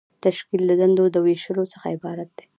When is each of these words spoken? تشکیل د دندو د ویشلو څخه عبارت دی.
تشکیل 0.23 0.61
د 0.67 0.71
دندو 0.81 1.05
د 1.11 1.17
ویشلو 1.25 1.63
څخه 1.73 1.85
عبارت 1.95 2.29
دی. 2.37 2.45